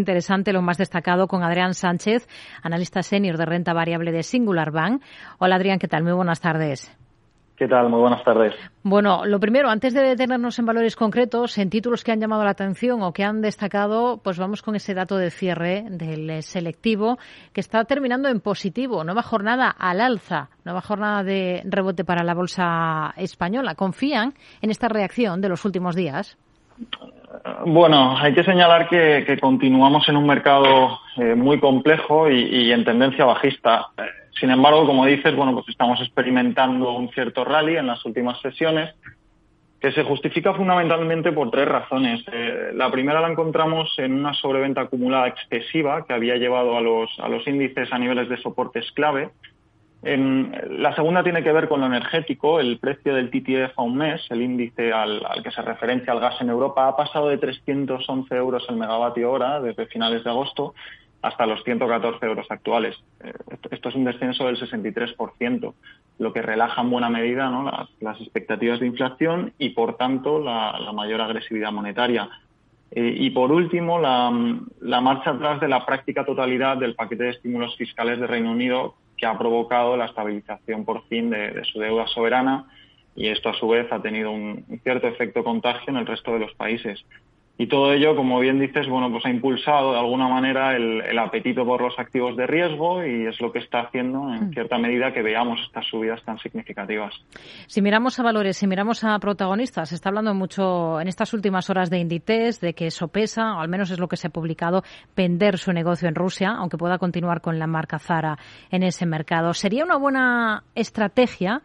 [0.00, 2.28] Interesante lo más destacado con Adrián Sánchez,
[2.62, 5.02] analista senior de renta variable de Singular Bank.
[5.38, 6.04] Hola Adrián, ¿qué tal?
[6.04, 6.96] Muy buenas tardes.
[7.56, 7.88] ¿Qué tal?
[7.88, 8.54] Muy buenas tardes.
[8.84, 12.50] Bueno, lo primero, antes de detenernos en valores concretos, en títulos que han llamado la
[12.50, 17.18] atención o que han destacado, pues vamos con ese dato de cierre del selectivo
[17.52, 19.02] que está terminando en positivo.
[19.02, 23.74] Nueva jornada al alza, nueva jornada de rebote para la bolsa española.
[23.74, 26.38] ¿Confían en esta reacción de los últimos días?
[27.66, 33.24] Bueno, hay que señalar que, continuamos en un mercado eh, muy complejo y, en tendencia
[33.24, 33.88] bajista.
[34.38, 38.94] Sin embargo, como dices, bueno, pues estamos experimentando un cierto rally en las últimas sesiones
[39.80, 42.24] que se justifica fundamentalmente por tres razones.
[42.32, 47.10] Eh, la primera la encontramos en una sobreventa acumulada excesiva que había llevado a los,
[47.20, 49.30] a los índices a niveles de soportes clave
[50.02, 52.60] la segunda tiene que ver con lo energético.
[52.60, 56.40] El precio del TTF a un mes, el índice al, que se referencia al gas
[56.40, 60.74] en Europa, ha pasado de 311 euros el megavatio hora desde finales de agosto
[61.20, 62.96] hasta los 114 euros actuales.
[63.24, 63.32] Eh,
[63.72, 65.74] esto es un descenso del 63%,
[66.18, 67.50] lo que relaja en buena medida
[68.00, 72.28] las, expectativas de inflación y, por tanto, la, mayor agresividad monetaria.
[72.92, 74.32] Eh, y, por último, la,
[74.80, 78.94] la marcha atrás de la práctica totalidad del paquete de estímulos fiscales de Reino Unido
[79.18, 82.66] que ha provocado la estabilización por fin de, su deuda soberana
[83.14, 86.38] y esto a su vez ha tenido un cierto efecto contagio en el resto de
[86.38, 87.04] los países.
[87.60, 91.66] Y todo ello, como bien dices, bueno, pues ha impulsado de alguna manera el, apetito
[91.66, 94.52] por los activos de riesgo y es lo que está haciendo en mm.
[94.52, 97.12] cierta medida que veamos estas subidas tan significativas.
[97.66, 101.68] Si miramos a valores, si miramos a protagonistas, se está hablando mucho en estas últimas
[101.68, 104.84] horas de Inditex, de que Sopesa, o al menos es lo que se ha publicado,
[105.16, 108.38] vender su negocio en Rusia, aunque pueda continuar con la marca Zara
[108.70, 109.52] en ese mercado.
[109.52, 111.62] ¿Sería una buena estrategia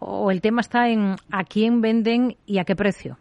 [0.00, 3.18] o el tema está en a quién venden y a qué precio?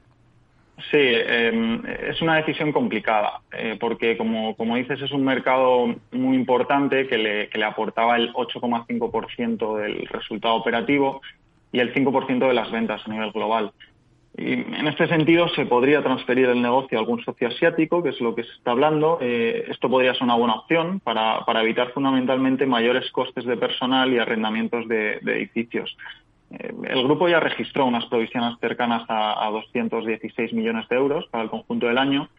[0.91, 6.35] Sí, em, es una decisión complicada, eh, porque como, como, dices, es un mercado muy
[6.35, 11.21] importante que le, que le aportaba el 8,5% del resultado operativo
[11.71, 13.71] y el 5% de las ventas a nivel global.
[14.37, 18.19] Y en este sentido, se podría transferir el negocio a algún socio asiático, que es
[18.19, 19.17] lo que se está hablando.
[19.21, 24.11] Eh, esto podría ser una buena opción para, para, evitar fundamentalmente mayores costes de personal
[24.11, 25.95] y arrendamientos de edificios.
[26.59, 31.87] El grupo ya registró unas provisiones cercanas a, 216 millones de euros para el conjunto
[31.87, 32.29] del año,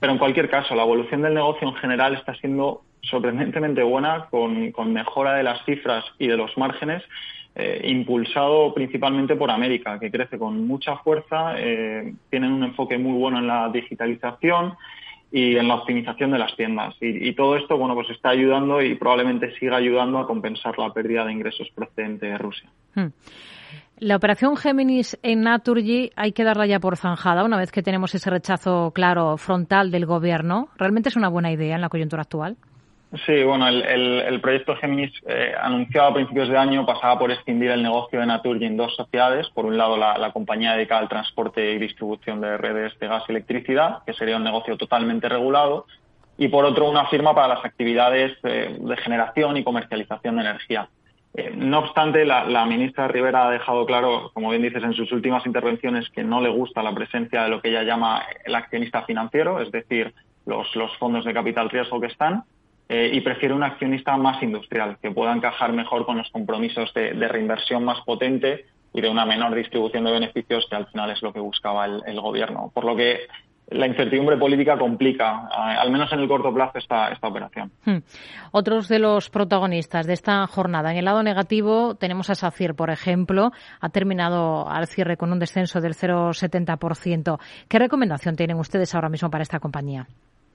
[0.00, 4.92] pero en cualquier caso, la evolución del negocio en general está siendo sorprendentemente buena, con,
[4.92, 7.02] mejora de las cifras y de los márgenes,
[7.54, 13.18] eh, impulsado principalmente por América, que crece con mucha fuerza, eh, tienen un enfoque muy
[13.18, 14.74] bueno en la digitalización
[15.32, 16.94] y en la optimización de las tiendas.
[17.00, 21.24] Y, todo esto, bueno, pues está ayudando y probablemente siga ayudando a compensar la pérdida
[21.24, 22.68] de ingresos procedente de Rusia.
[22.94, 23.08] Hmm.
[23.98, 28.14] La operación Géminis en Naturgy hay que darla ya por zanjada una vez que tenemos
[28.14, 30.68] ese rechazo claro frontal del gobierno.
[30.76, 32.56] ¿Realmente es una buena idea en la coyuntura actual?
[33.26, 37.82] Sí, bueno, el, proyecto Géminis eh, anunciado a principios de año pasaba por extindir el
[37.82, 39.50] negocio de Naturgy en dos sociedades.
[39.50, 43.32] Por un lado, la, compañía dedicada al transporte y distribución de redes de gas y
[43.32, 45.84] electricidad, que sería un negocio totalmente regulado,
[46.38, 50.88] y por otro, una firma para las actividades eh, de generación y comercialización de energía.
[51.34, 55.44] Eh, no obstante, la, ministra Rivera ha dejado claro, como bien dices en sus últimas
[55.44, 59.60] intervenciones, que no le gusta la presencia de lo que ella llama el accionista financiero,
[59.60, 60.14] es decir,
[60.46, 62.44] los fondos de capital riesgo que están
[62.94, 67.14] eh, y prefiere un accionista más industrial, que pueda encajar mejor con los compromisos de,
[67.26, 71.32] reinversión más potente y de una menor distribución de beneficios, que al final es lo
[71.32, 72.70] que buscaba el, gobierno.
[72.74, 73.20] Por lo que
[73.68, 77.72] la incertidumbre política complica, eh, al menos en el corto plazo, esta, esta operación.
[77.86, 78.00] Hmm.
[78.50, 80.92] Otros de los protagonistas de esta jornada.
[80.92, 85.38] En el lado negativo tenemos a SACIR, por ejemplo, ha terminado al cierre con un
[85.38, 87.38] descenso del 0,70%.
[87.70, 90.08] ¿Qué recomendación tienen ustedes ahora mismo para esta compañía?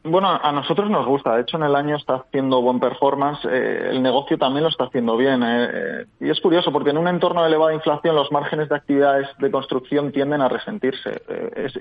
[0.04, 1.36] Bueno, a nosotros nos gusta.
[1.36, 3.44] De hecho, en el año está haciendo buen performance.
[3.44, 5.44] Eh, el negocio también lo está haciendo bien.
[5.44, 8.76] Eh, eh, y es curioso porque en un entorno de elevada inflación los márgenes de
[8.76, 11.22] actividades de construcción tienden a resentirse.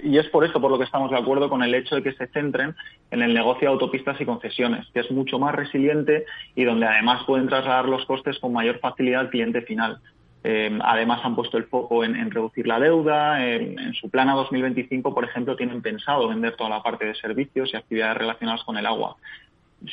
[0.03, 2.13] y es por eso por lo que estamos de acuerdo con el hecho de que
[2.15, 2.75] se centren
[3.11, 6.25] en el negocio de autopistas y concesiones, que es mucho más resiliente
[6.55, 10.01] y donde además pueden trasladar los costes con mayor facilidad al cliente final.
[10.45, 13.45] Eh, además, han puesto el foco en, reducir la deuda.
[13.45, 17.73] En, su plan a 2025, por ejemplo, tienen pensado vender toda la parte de servicios
[17.73, 19.17] y actividades relacionadas con el agua.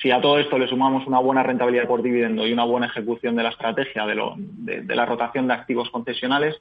[0.02, 3.36] Si a todo esto le sumamos una buena rentabilidad por dividendo y una buena ejecución
[3.36, 6.56] de la estrategia de, la rotación de activos concesionales,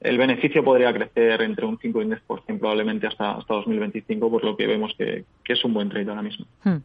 [0.00, 4.44] el beneficio podría crecer entre un 5 y un 10% probablemente hasta, hasta 2025, por
[4.44, 6.46] lo que vemos que, es un buen trade ahora mismo.
[6.62, 6.76] Hmm.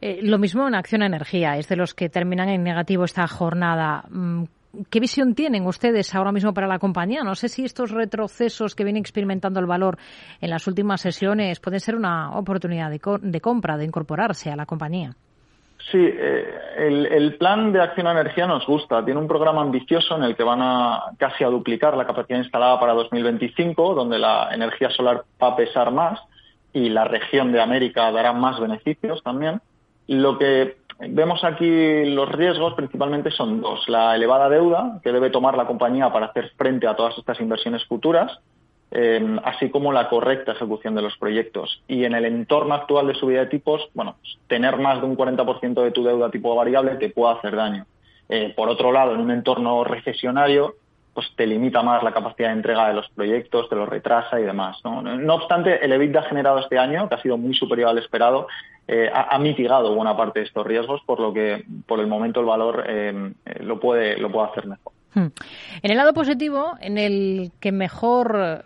[0.00, 4.04] Eh, lo mismo en Acción Energía, es de los que terminan en negativo esta jornada.
[4.90, 7.22] ¿Qué visión tienen ustedes ahora mismo para la compañía?
[7.22, 9.98] No sé si estos retrocesos que viene experimentando el valor
[10.40, 15.14] en las últimas sesiones pueden ser una oportunidad de, compra, de incorporarse a la compañía.
[15.90, 19.04] Sí, eh, el, el, plan de acción a energía nos gusta.
[19.04, 22.80] Tiene un programa ambicioso en el que van a casi a duplicar la capacidad instalada
[22.80, 26.20] para 2025, donde la energía solar va a pesar más
[26.72, 29.60] y la región de América dará más beneficios también.
[30.08, 33.88] Lo que vemos aquí los riesgos principalmente son dos.
[33.88, 37.84] La elevada deuda que debe tomar la compañía para hacer frente a todas estas inversiones
[37.86, 38.38] futuras,
[38.90, 41.82] eh, así como la correcta ejecución de los proyectos.
[41.88, 45.82] Y en el entorno actual de subida de tipos, bueno, tener más de un 40%
[45.82, 47.86] de tu deuda tipo variable te puede hacer daño.
[48.28, 50.76] Eh, por otro lado, en un entorno recesionario,
[51.12, 54.44] pues te limita más la capacidad de entrega de los proyectos, te lo retrasa y
[54.44, 54.78] demás.
[54.84, 58.48] No, no obstante, el EBITDA generado este año, que ha sido muy superior al esperado,
[58.86, 62.46] eh, ha, mitigado buena parte de estos riesgos, por lo que por el momento el
[62.46, 64.92] valor eh, lo, puede, lo puede hacer mejor.
[65.14, 65.28] Hmm.
[65.82, 68.62] En el lado positivo, en el que mejor,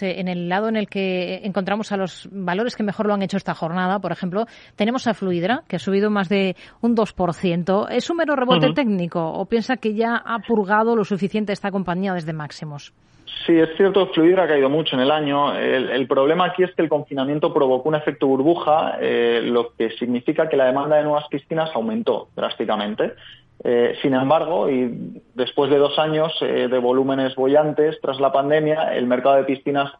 [0.00, 3.38] en el lado en el que encontramos a los valores que mejor lo han hecho
[3.38, 4.44] esta jornada, por ejemplo,
[4.76, 7.86] tenemos a Fluidra, que ha subido más de un 2%.
[7.90, 12.12] ¿Es un mero rebote técnico o piensa que ya ha purgado lo suficiente esta compañía
[12.12, 12.92] desde máximos?
[13.48, 15.56] Sí, es cierto, Fluidra ha caído mucho en el año.
[15.56, 20.50] El, problema aquí es que el confinamiento provocó un efecto burbuja, eh, lo que significa
[20.50, 23.14] que la demanda de nuevas piscinas aumentó drásticamente.
[23.64, 28.94] Eh, sin embargo, y después de dos años eh, de volúmenes bollantes tras la pandemia,
[28.94, 29.94] el mercado de piscinas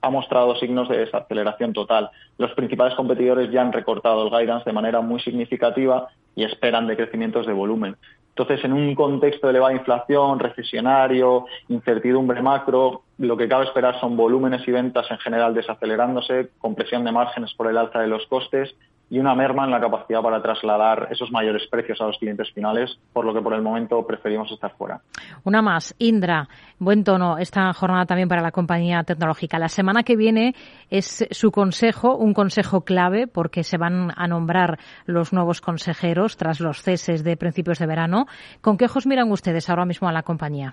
[0.00, 2.08] ha mostrado signos de desaceleración total.
[2.38, 6.06] Los principales competidores ya han recortado el guidance de manera muy significativa
[6.36, 7.96] y esperan decrecimientos de volumen.
[8.34, 14.16] Entonces, en un contexto de elevada inflación, recesionario, incertidumbre macro, lo que cabe esperar son
[14.16, 18.74] volúmenes y ventas en general desacelerándose, compresión de márgenes por el alza de los costes
[19.12, 22.98] y una merma en la capacidad para trasladar esos mayores precios a los clientes finales,
[23.12, 25.02] por lo que por el momento preferimos estar fuera.
[25.44, 26.48] Una más, Indra,
[26.78, 29.58] buen tono esta jornada también para la compañía tecnológica.
[29.58, 30.54] La semana que viene
[30.88, 36.60] es su consejo, un consejo clave, porque se van a nombrar los nuevos consejeros tras
[36.60, 38.24] los ceses de principios de verano.
[38.62, 40.72] ¿Con qué ojos miran ustedes ahora mismo a la compañía?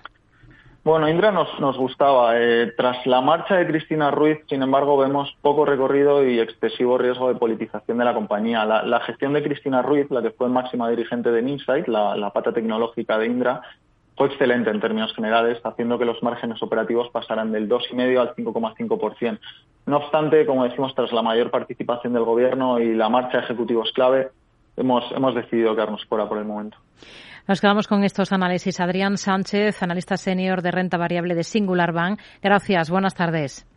[0.82, 2.40] Bueno, Indra nos, nos gustaba.
[2.40, 7.28] Eh, tras la marcha de Cristina Ruiz, sin embargo, vemos poco recorrido y excesivo riesgo
[7.28, 8.64] de politización de la compañía.
[8.64, 13.18] La, gestión de Cristina Ruiz, la que fue máxima dirigente de Insight, la, pata tecnológica
[13.18, 13.60] de Indra,
[14.16, 19.38] fue excelente en términos generales, haciendo que los márgenes operativos pasaran del 2,5 al 5,5%.
[19.84, 23.92] No obstante, como decimos, tras la mayor participación del Gobierno y la marcha de ejecutivos
[23.92, 24.30] clave,
[24.78, 26.78] hemos, hemos decidido quedarnos fuera por el momento.
[27.46, 28.80] Nos quedamos con estos análisis.
[28.80, 32.20] Adrián Sánchez, analista senior de renta variable de Singular Bank.
[32.42, 32.90] Gracias.
[32.90, 33.69] Buenas tardes.